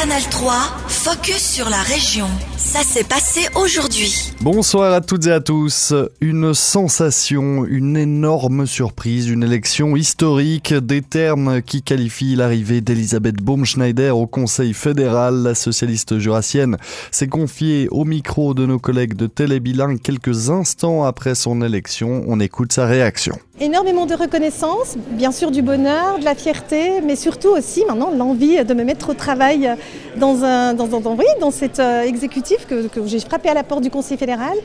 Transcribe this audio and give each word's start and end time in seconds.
Canal 0.00 0.22
3, 0.30 0.54
focus 0.86 1.42
sur 1.42 1.68
la 1.68 1.82
région. 1.82 2.28
Ça 2.56 2.84
s'est 2.84 3.02
passé 3.02 3.48
aujourd'hui. 3.56 4.32
Bonsoir 4.40 4.92
à 4.92 5.00
toutes 5.00 5.26
et 5.26 5.32
à 5.32 5.40
tous. 5.40 5.92
Une 6.20 6.54
sensation, 6.54 7.64
une 7.64 7.96
énorme 7.96 8.64
surprise, 8.64 9.28
une 9.28 9.42
élection 9.42 9.96
historique, 9.96 10.72
des 10.72 11.02
termes 11.02 11.62
qui 11.62 11.82
qualifient 11.82 12.36
l'arrivée 12.36 12.80
d'Elisabeth 12.80 13.42
Baumschneider 13.42 14.10
au 14.10 14.28
Conseil 14.28 14.72
fédéral. 14.72 15.42
La 15.42 15.56
socialiste 15.56 16.20
jurassienne 16.20 16.76
s'est 17.10 17.26
confiée 17.26 17.88
au 17.90 18.04
micro 18.04 18.54
de 18.54 18.66
nos 18.66 18.78
collègues 18.78 19.14
de 19.14 19.26
Télébilingue 19.26 20.00
quelques 20.00 20.48
instants 20.48 21.02
après 21.02 21.34
son 21.34 21.60
élection. 21.60 22.22
On 22.28 22.38
écoute 22.38 22.72
sa 22.72 22.86
réaction. 22.86 23.36
Énormément 23.60 24.06
de 24.06 24.14
reconnaissance, 24.14 24.96
bien 25.10 25.32
sûr 25.32 25.50
du 25.50 25.62
bonheur, 25.62 26.20
de 26.20 26.24
la 26.24 26.36
fierté, 26.36 27.00
mais 27.04 27.16
surtout 27.16 27.48
aussi 27.48 27.84
maintenant 27.84 28.10
l'envie 28.16 28.64
de 28.64 28.72
me 28.72 28.84
mettre 28.84 29.10
au 29.10 29.14
travail 29.14 29.68
dans, 30.16 30.44
un, 30.44 30.74
dans, 30.74 30.86
dans, 30.86 31.16
oui, 31.16 31.24
dans 31.40 31.50
cet 31.50 31.80
euh, 31.80 32.02
exécutif 32.02 32.68
que, 32.68 32.88
j'ai 33.06 33.18
frappé 33.18 33.48
à 33.48 33.54
la 33.54 33.64
porte 33.64 33.82
du 33.82 33.90
Conseil 33.90 34.16
fédéral. 34.16 34.56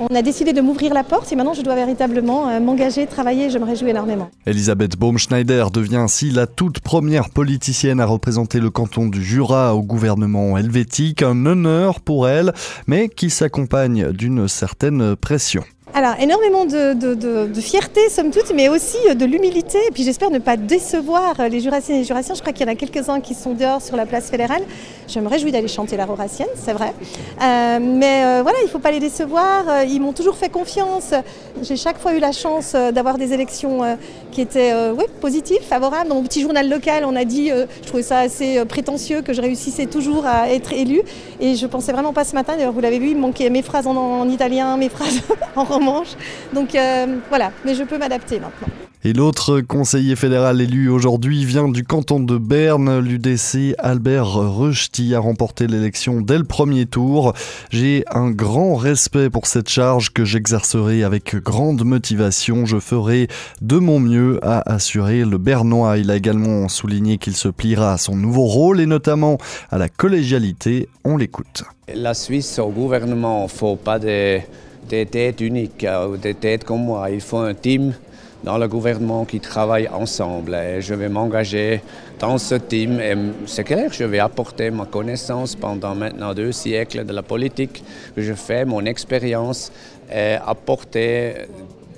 On 0.00 0.12
a 0.12 0.22
décidé 0.22 0.52
de 0.52 0.60
m'ouvrir 0.60 0.94
la 0.94 1.04
porte 1.04 1.30
et 1.30 1.36
maintenant 1.36 1.54
je 1.54 1.62
dois 1.62 1.76
véritablement 1.76 2.48
euh, 2.48 2.58
m'engager, 2.58 3.06
travailler, 3.06 3.50
je 3.50 3.58
me 3.58 3.64
réjouis 3.64 3.90
énormément. 3.90 4.30
Elisabeth 4.46 4.96
Baumschneider 4.96 5.66
devient 5.72 5.96
ainsi 5.96 6.32
la 6.32 6.48
toute 6.48 6.80
première 6.80 7.30
politicienne 7.30 8.00
à 8.00 8.06
représenter 8.06 8.58
le 8.58 8.70
canton 8.70 9.06
du 9.06 9.22
Jura 9.22 9.76
au 9.76 9.82
gouvernement 9.82 10.58
helvétique, 10.58 11.22
un 11.22 11.46
honneur 11.46 12.00
pour 12.00 12.28
elle, 12.28 12.52
mais 12.88 13.08
qui 13.08 13.30
s'accompagne 13.30 14.10
d'une 14.10 14.48
certaine 14.48 15.14
pression. 15.14 15.62
Alors, 15.92 16.14
énormément 16.20 16.64
de, 16.66 17.60
fierté, 17.60 18.08
somme 18.10 18.30
toute, 18.30 18.52
mais 18.54 18.68
aussi 18.68 18.96
de 19.14 19.24
l'humilité. 19.24 19.78
Et 19.88 19.90
puis, 19.90 20.04
j'espère 20.04 20.30
ne 20.30 20.38
pas 20.38 20.56
décevoir 20.56 21.34
les 21.50 21.60
Jurassiens 21.60 21.96
et 21.96 21.98
les 21.98 22.04
Jurassiens. 22.04 22.34
Je 22.34 22.40
crois 22.40 22.52
qu'il 22.52 22.64
y 22.64 22.70
en 22.70 22.72
a 22.72 22.76
quelques-uns 22.76 23.20
qui 23.20 23.34
sont 23.34 23.54
dehors 23.54 23.82
sur 23.82 23.96
la 23.96 24.06
place 24.06 24.30
fédérale. 24.30 24.62
Je 25.08 25.18
me 25.18 25.28
réjouis 25.28 25.50
d'aller 25.50 25.66
chanter 25.66 25.96
la 25.96 26.06
Roracienne, 26.06 26.48
c'est 26.54 26.72
vrai. 26.72 26.94
Euh, 27.42 27.78
mais 27.80 28.24
euh, 28.24 28.42
voilà, 28.42 28.58
il 28.60 28.66
ne 28.66 28.70
faut 28.70 28.78
pas 28.78 28.92
les 28.92 29.00
décevoir. 29.00 29.82
Ils 29.84 30.00
m'ont 30.00 30.12
toujours 30.12 30.36
fait 30.36 30.48
confiance. 30.48 31.12
J'ai 31.60 31.76
chaque 31.76 31.98
fois 31.98 32.14
eu 32.14 32.20
la 32.20 32.32
chance 32.32 32.74
d'avoir 32.74 33.18
des 33.18 33.32
élections 33.32 33.80
qui 34.30 34.42
étaient 34.42 34.72
oui, 34.96 35.04
positives, 35.20 35.62
favorables. 35.62 36.08
Dans 36.08 36.14
mon 36.14 36.22
petit 36.22 36.42
journal 36.42 36.68
local, 36.68 37.04
on 37.04 37.16
a 37.16 37.24
dit, 37.24 37.48
je 37.48 37.86
trouvais 37.86 38.04
ça 38.04 38.20
assez 38.20 38.64
prétentieux 38.64 39.22
que 39.22 39.32
je 39.32 39.40
réussissais 39.40 39.86
toujours 39.86 40.24
à 40.24 40.50
être 40.50 40.72
élue. 40.72 41.02
Et 41.40 41.56
je 41.56 41.66
pensais 41.66 41.90
vraiment 41.92 42.12
pas 42.12 42.24
ce 42.24 42.34
matin. 42.34 42.54
D'ailleurs, 42.56 42.72
vous 42.72 42.80
l'avez 42.80 43.00
vu, 43.00 43.10
il 43.10 43.18
manquait 43.18 43.50
mes 43.50 43.62
phrases 43.62 43.88
en, 43.88 43.96
en 43.96 44.28
italien, 44.28 44.76
mes 44.76 44.88
phrases 44.88 45.20
en 45.56 45.79
manche. 45.80 46.16
Donc 46.54 46.74
euh, 46.74 47.16
voilà, 47.28 47.52
mais 47.64 47.74
je 47.74 47.84
peux 47.84 47.98
m'adapter 47.98 48.40
maintenant. 48.40 48.68
Et 49.02 49.14
l'autre 49.14 49.62
conseiller 49.62 50.14
fédéral 50.14 50.60
élu 50.60 50.90
aujourd'hui 50.90 51.46
vient 51.46 51.68
du 51.68 51.84
canton 51.84 52.20
de 52.20 52.36
Berne. 52.36 52.98
L'UDC 52.98 53.74
Albert 53.78 54.34
Rechti 54.34 55.14
a 55.14 55.20
remporté 55.20 55.66
l'élection 55.66 56.20
dès 56.20 56.36
le 56.36 56.44
premier 56.44 56.84
tour. 56.84 57.32
J'ai 57.70 58.04
un 58.10 58.30
grand 58.30 58.74
respect 58.74 59.30
pour 59.30 59.46
cette 59.46 59.70
charge 59.70 60.12
que 60.12 60.26
j'exercerai 60.26 61.02
avec 61.02 61.34
grande 61.36 61.82
motivation. 61.82 62.66
Je 62.66 62.78
ferai 62.78 63.28
de 63.62 63.78
mon 63.78 64.00
mieux 64.00 64.38
à 64.42 64.70
assurer 64.70 65.24
le 65.24 65.38
Bernois. 65.38 65.96
Il 65.96 66.10
a 66.10 66.16
également 66.16 66.68
souligné 66.68 67.16
qu'il 67.16 67.36
se 67.36 67.48
pliera 67.48 67.94
à 67.94 67.96
son 67.96 68.14
nouveau 68.14 68.44
rôle 68.44 68.82
et 68.82 68.86
notamment 68.86 69.38
à 69.70 69.78
la 69.78 69.88
collégialité. 69.88 70.90
On 71.04 71.16
l'écoute. 71.16 71.64
La 71.94 72.12
Suisse 72.12 72.58
au 72.58 72.68
gouvernement, 72.68 73.48
faut 73.48 73.76
pas 73.76 73.98
des 73.98 74.42
des 74.90 75.06
têtes 75.06 75.40
uniques 75.40 75.86
des 76.20 76.34
têtes 76.34 76.64
comme 76.64 76.84
moi. 76.84 77.10
Il 77.10 77.20
faut 77.20 77.38
un 77.38 77.54
team 77.54 77.94
dans 78.42 78.58
le 78.58 78.66
gouvernement 78.66 79.24
qui 79.24 79.38
travaille 79.38 79.88
ensemble. 79.88 80.56
Je 80.80 80.94
vais 80.94 81.08
m'engager 81.08 81.80
dans 82.18 82.38
ce 82.38 82.56
team. 82.56 82.98
Et 83.00 83.14
c'est 83.46 83.64
clair, 83.64 83.92
je 83.92 84.04
vais 84.04 84.18
apporter 84.18 84.70
ma 84.70 84.86
connaissance 84.86 85.54
pendant 85.54 85.94
maintenant 85.94 86.34
deux 86.34 86.52
siècles 86.52 87.04
de 87.04 87.12
la 87.12 87.22
politique 87.22 87.82
que 88.16 88.22
je 88.22 88.34
fais, 88.34 88.64
mon 88.64 88.84
expérience, 88.84 89.70
et 90.12 90.36
apporter 90.44 91.46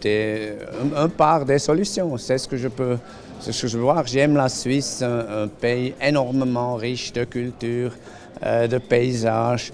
des, 0.03 0.53
un, 0.95 1.09
part 1.09 1.47
des 1.47 1.59
solutions. 1.59 2.19
C'est 2.19 2.39
ce 2.39 2.47
que 2.47 2.57
je 2.57 2.69
peux. 2.69 2.99
Ce 3.41 3.51
que 3.61 3.67
je 3.67 3.77
veux 3.77 3.83
voir, 3.83 4.07
j'aime 4.07 4.37
la 4.37 4.49
Suisse, 4.49 5.03
un, 5.03 5.45
un, 5.45 5.49
pays 5.49 5.95
énormément 6.01 6.77
riche 6.77 7.13
de 7.13 7.25
culture, 7.25 7.91
euh, 8.45 8.69
de 8.69 8.79
paysages, 8.79 9.73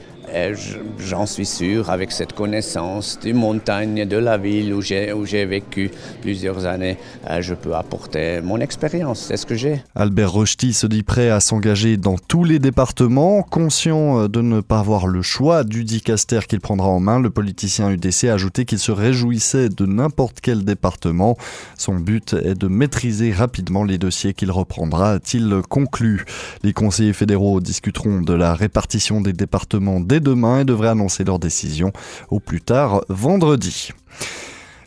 J'en 0.98 1.26
suis 1.26 1.46
sûr, 1.46 1.90
avec 1.90 2.12
cette 2.12 2.32
connaissance 2.32 3.18
des 3.22 3.32
montagnes, 3.32 4.06
de 4.06 4.16
la 4.16 4.36
ville 4.36 4.74
où 4.74 4.82
j'ai 4.82 5.44
vécu 5.44 5.90
plusieurs 6.20 6.66
années, 6.66 6.96
euh, 7.28 7.40
je 7.40 7.54
peux 7.54 7.74
apporter 7.74 8.40
mon 8.42 8.60
expérience. 8.60 9.26
C'est 9.28 9.36
ce 9.36 9.46
que 9.46 9.54
j'ai. 9.54 9.82
Albert 9.94 10.32
Rochety 10.32 10.72
se 10.72 10.86
dit 10.86 11.02
prêt 11.02 11.30
à 11.30 11.40
s'engager 11.40 11.96
dans 11.96 12.16
tous 12.16 12.44
les 12.44 12.58
départements. 12.58 13.42
Conscient 13.42 14.20
euh, 14.20 14.28
de 14.28 14.40
ne 14.42 14.60
pas 14.60 14.80
avoir 14.80 15.06
le 15.06 15.22
choix 15.22 15.64
du 15.64 15.84
dicaster 15.84 16.40
qu'il 16.48 16.60
prendra 16.60 16.88
en 16.88 17.00
main, 17.00 17.20
le 17.20 17.30
politicien 17.30 17.90
UDC 17.90 18.24
a 18.24 18.34
ajouté 18.34 18.64
qu'il 18.64 18.78
se 18.78 18.92
réjouissait 18.92 19.68
de 19.68 19.86
n'importe 19.86 20.40
quel 20.40 20.64
département. 20.64 21.36
Son 21.76 21.94
but 21.94 22.34
est 22.34 22.54
de 22.54 22.68
maîtriser 22.68 23.32
rapidement 23.32 23.84
les 23.84 23.98
dossiers 23.98 24.34
qu'il 24.34 24.50
reprendra, 24.50 25.12
a-t-il 25.12 25.62
conclu. 25.68 26.24
Les 26.62 26.72
conseillers 26.72 27.12
fédéraux 27.12 27.60
discuteront 27.60 28.20
de 28.20 28.34
la 28.34 28.54
répartition 28.54 29.20
des 29.20 29.32
départements 29.32 30.00
dès 30.00 30.17
demain 30.20 30.60
et 30.60 30.64
devraient 30.64 30.88
annoncer 30.88 31.24
leur 31.24 31.38
décision 31.38 31.92
au 32.30 32.40
plus 32.40 32.60
tard 32.60 33.04
vendredi. 33.08 33.90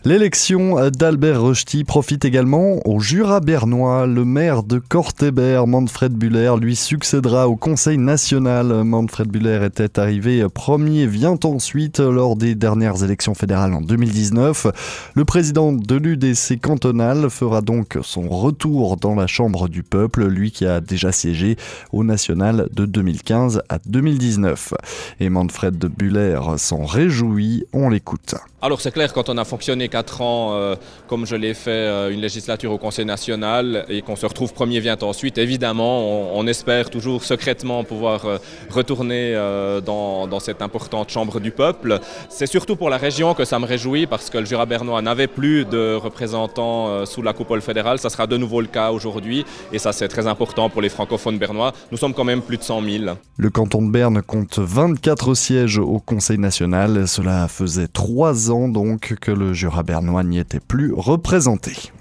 L'élection 0.04 0.90
d'Albert 0.90 1.42
Rochety 1.42 1.84
profite 1.84 2.26
également 2.26 2.80
au 2.88 3.00
Jura 3.00 3.40
bernois. 3.40 4.08
Le 4.08 4.26
maire 4.26 4.64
de 4.64 4.80
Cortébert, 4.80 5.68
Manfred 5.68 6.12
Buller, 6.14 6.56
lui 6.60 6.76
succédera 6.76 7.48
au 7.48 7.56
Conseil 7.56 8.00
national. 8.00 8.84
Manfred 8.84 9.28
Buller 9.28 9.64
était 9.64 10.00
arrivé 10.00 10.44
premier, 10.52 11.06
vient 11.06 11.38
ensuite 11.44 12.00
lors 12.00 12.36
des 12.36 12.56
dernières 12.56 13.04
élections 13.04 13.36
fédérales 13.36 13.76
en 13.76 13.82
2019. 13.82 15.12
Le 15.14 15.24
président 15.24 15.72
de 15.72 15.96
l'UDC 15.96 16.60
cantonal 16.60 17.30
fera 17.30 17.62
donc 17.62 18.00
son 18.02 18.28
retour 18.28 18.98
dans 18.98 19.14
la 19.14 19.28
Chambre 19.28 19.70
du 19.70 19.84
peuple, 19.84 20.26
lui 20.26 20.50
qui 20.50 20.66
a 20.66 20.82
déjà 20.82 21.12
siégé 21.12 21.58
au 21.92 22.04
national 22.04 22.70
de 22.74 22.88
2015 22.88 23.62
à 23.70 23.78
2019. 23.86 24.74
Et 25.20 25.30
Manfred 25.30 25.78
Buller 25.78 26.40
s'en 26.58 26.86
réjouit, 26.86 27.66
on 27.72 27.90
l'écoute. 27.90 28.34
Alors 28.64 28.80
c'est 28.80 28.92
clair, 28.92 29.12
quand 29.12 29.30
on 29.30 29.38
a 29.38 29.46
fonctionné 29.46 29.90
4 29.92 30.22
ans, 30.22 30.54
euh, 30.54 30.76
comme 31.08 31.28
je 31.28 31.36
l'ai 31.36 31.54
fait, 31.54 31.70
euh, 31.70 32.12
une 32.12 32.22
législature 32.22 32.72
au 32.72 32.78
Conseil 32.80 33.06
national, 33.06 33.86
et 33.90 34.02
qu'on 34.02 34.16
se 34.16 34.26
retrouve 34.26 34.54
premier 34.54 34.80
vient 34.80 34.98
ensuite, 35.02 35.38
évidemment, 35.38 36.36
on, 36.36 36.48
espère 36.48 36.90
toujours 36.90 37.24
secrètement 37.24 37.84
pouvoir 37.84 38.26
euh, 38.26 38.38
retourner 38.70 39.36
dans, 39.86 40.40
cette 40.40 40.62
importante 40.62 41.10
Chambre 41.12 41.40
du 41.40 41.52
peuple. 41.52 42.00
C'est 42.30 42.48
surtout 42.48 42.76
pour 42.76 42.90
la 42.90 42.98
région 42.98 43.34
que 43.34 43.46
ça 43.46 43.60
me 43.60 43.66
réjouit, 43.66 44.08
parce 44.08 44.30
que 44.30 44.38
le 44.38 44.46
Jura 44.46 44.66
bernois 44.66 45.02
n'avait 45.02 45.28
plus 45.28 45.66
de 45.66 45.94
représentants 45.94 47.06
sous 47.06 47.22
la 47.22 47.34
coupole 47.34 47.62
fédérale. 47.62 48.00
Ça 48.00 48.10
sera 48.10 48.26
de 48.28 48.38
nouveau 48.38 48.62
le 48.62 48.68
cas 48.68 48.92
aujourd'hui, 48.92 49.46
et 49.74 49.78
ça 49.78 49.92
c'est 49.92 50.08
très 50.08 50.26
important 50.26 50.70
pour 50.70 50.82
les 50.82 50.90
francophones 50.90 51.38
bernois. 51.38 51.74
Nous 51.92 51.98
sommes 51.98 52.14
quand 52.14 52.24
même 52.24 52.42
plus 52.42 52.58
de 52.58 52.64
100 52.64 52.82
000. 52.82 53.06
Le 53.38 53.50
canton 53.50 53.82
de 53.82 53.92
Berne 53.92 54.22
compte 54.22 54.58
24 54.58 55.34
sièges 55.36 55.78
au 55.78 56.00
Conseil 56.00 56.38
national. 56.38 57.08
Cela 57.08 57.48
faisait 57.48 57.88
3 57.88 58.52
ans 58.52 58.68
donc 58.68 59.16
que 59.20 59.32
le 59.32 59.54
Jura 59.54 59.81
bernois 59.84 60.24
n'y 60.24 60.40
était 60.40 60.60
plus 60.60 60.94
représenté. 60.94 61.92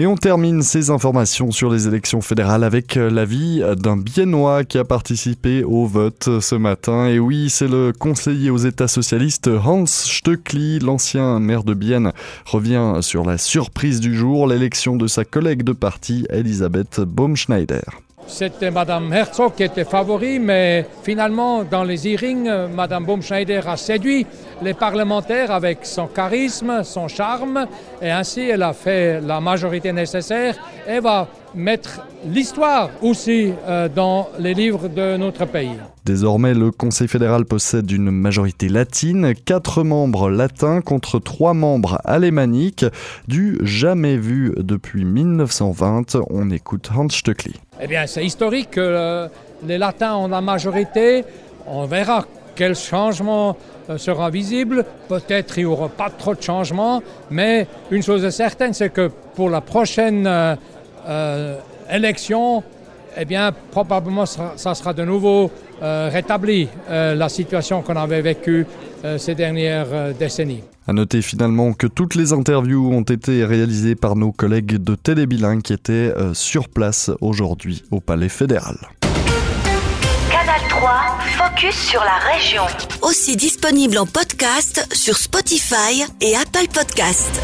Et 0.00 0.06
on 0.06 0.16
termine 0.16 0.62
ces 0.62 0.88
informations 0.88 1.50
sur 1.50 1.70
les 1.70 1.86
élections 1.86 2.22
fédérales 2.22 2.64
avec 2.64 2.94
l'avis 2.94 3.62
d'un 3.76 3.98
Biennois 3.98 4.64
qui 4.64 4.78
a 4.78 4.84
participé 4.84 5.62
au 5.62 5.84
vote 5.84 6.40
ce 6.40 6.54
matin. 6.54 7.06
Et 7.06 7.18
oui, 7.18 7.50
c'est 7.50 7.68
le 7.68 7.92
conseiller 7.92 8.48
aux 8.48 8.56
États 8.56 8.88
socialistes 8.88 9.50
Hans 9.62 9.84
Stöckli, 9.84 10.78
l'ancien 10.78 11.38
maire 11.38 11.64
de 11.64 11.74
Bienne, 11.74 12.12
revient 12.46 13.00
sur 13.02 13.26
la 13.26 13.36
surprise 13.36 14.00
du 14.00 14.16
jour, 14.16 14.46
l'élection 14.46 14.96
de 14.96 15.06
sa 15.06 15.26
collègue 15.26 15.64
de 15.64 15.72
parti, 15.72 16.26
Elisabeth 16.30 17.00
Baumschneider. 17.00 17.82
C'était 18.30 18.70
Madame 18.70 19.12
Herzog 19.12 19.54
qui 19.54 19.64
était 19.64 19.84
favori, 19.84 20.38
mais 20.38 20.86
finalement, 21.02 21.64
dans 21.64 21.82
les 21.82 22.06
hearings, 22.06 22.48
Madame 22.72 23.04
Baumschneider 23.04 23.60
a 23.66 23.76
séduit 23.76 24.24
les 24.62 24.72
parlementaires 24.72 25.50
avec 25.50 25.80
son 25.82 26.06
charisme, 26.06 26.82
son 26.84 27.08
charme, 27.08 27.66
et 28.00 28.10
ainsi 28.10 28.48
elle 28.48 28.62
a 28.62 28.72
fait 28.72 29.20
la 29.20 29.40
majorité 29.40 29.92
nécessaire. 29.92 30.54
Va 31.02 31.26
mettre 31.54 32.02
l'histoire 32.26 32.90
aussi 33.02 33.52
euh, 33.66 33.88
dans 33.88 34.28
les 34.38 34.54
livres 34.54 34.88
de 34.88 35.16
notre 35.16 35.46
pays. 35.46 35.76
Désormais, 36.04 36.54
le 36.54 36.70
Conseil 36.70 37.08
fédéral 37.08 37.44
possède 37.44 37.90
une 37.90 38.10
majorité 38.10 38.68
latine, 38.68 39.34
quatre 39.34 39.82
membres 39.82 40.30
latins 40.30 40.80
contre 40.80 41.18
trois 41.18 41.54
membres 41.54 42.00
alémaniques, 42.04 42.86
du 43.28 43.58
jamais 43.62 44.16
vu 44.16 44.52
depuis 44.56 45.04
1920. 45.04 46.16
On 46.30 46.50
écoute 46.50 46.90
Hans 46.96 47.08
Stöckli. 47.08 47.54
Eh 47.80 47.86
bien, 47.86 48.06
c'est 48.06 48.24
historique 48.24 48.72
que 48.72 48.80
euh, 48.80 49.28
les 49.66 49.78
latins 49.78 50.14
ont 50.16 50.28
la 50.28 50.40
majorité. 50.40 51.24
On 51.66 51.86
verra 51.86 52.24
quel 52.54 52.74
changement 52.74 53.56
euh, 53.88 53.98
sera 53.98 54.30
visible. 54.30 54.84
Peut-être 55.08 55.58
il 55.58 55.64
n'y 55.64 55.70
aura 55.70 55.88
pas 55.88 56.10
trop 56.10 56.34
de 56.34 56.42
changements, 56.42 57.02
mais 57.30 57.66
une 57.90 58.02
chose 58.02 58.24
est 58.24 58.30
certaine, 58.30 58.72
c'est 58.72 58.90
que 58.90 59.10
pour 59.34 59.50
la 59.50 59.60
prochaine 59.60 60.26
élection, 61.90 62.62
eh 63.16 63.24
bien, 63.24 63.52
probablement, 63.70 64.26
ça 64.26 64.74
sera 64.74 64.92
de 64.92 65.04
nouveau 65.04 65.50
rétabli, 65.80 66.68
la 66.88 67.28
situation 67.28 67.82
qu'on 67.82 67.96
avait 67.96 68.22
vécue 68.22 68.66
ces 69.18 69.34
dernières 69.34 70.14
décennies. 70.18 70.62
À 70.86 70.92
noter 70.92 71.22
finalement 71.22 71.72
que 71.72 71.86
toutes 71.86 72.14
les 72.14 72.32
interviews 72.32 72.92
ont 72.92 73.02
été 73.02 73.44
réalisées 73.44 73.94
par 73.94 74.16
nos 74.16 74.32
collègues 74.32 74.82
de 74.82 74.94
Télébilingue 74.94 75.62
qui 75.62 75.72
étaient 75.72 76.12
sur 76.32 76.68
place 76.68 77.10
aujourd'hui 77.20 77.84
au 77.90 78.00
Palais 78.00 78.28
fédéral. 78.28 78.76
Canal 80.30 80.60
3, 80.68 80.90
focus 81.36 81.74
sur 81.74 82.00
la 82.00 82.32
région. 82.32 82.62
Aussi 83.02 83.36
disponible 83.36 83.98
en 83.98 84.06
podcast 84.06 84.86
sur 84.92 85.16
Spotify 85.16 86.04
et 86.20 86.34
Apple 86.36 86.68
Podcast. 86.72 87.40